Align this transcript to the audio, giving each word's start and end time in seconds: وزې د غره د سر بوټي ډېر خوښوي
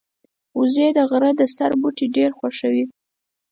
وزې 0.57 0.87
د 0.97 0.99
غره 1.09 1.31
د 1.39 1.41
سر 1.55 1.71
بوټي 1.81 2.05
ډېر 2.17 2.29
خوښوي 2.37 2.85